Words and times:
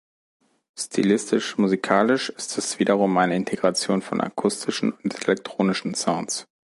Stilistisch-musikalisch 0.75 2.29
ist 2.31 2.57
es 2.57 2.79
wiederum 2.79 3.15
eine 3.19 3.35
Integration 3.35 4.01
von 4.01 4.19
akustischen 4.19 4.93
und 4.93 5.13
elektronischen 5.23 5.93
Sounds. 5.93 6.47